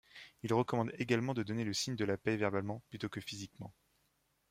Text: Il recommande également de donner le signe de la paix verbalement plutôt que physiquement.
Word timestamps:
Il 0.41 0.51
recommande 0.51 0.91
également 0.97 1.35
de 1.35 1.43
donner 1.43 1.63
le 1.63 1.73
signe 1.75 1.95
de 1.95 2.05
la 2.05 2.17
paix 2.17 2.35
verbalement 2.35 2.81
plutôt 2.89 3.07
que 3.07 3.21
physiquement. 3.21 3.71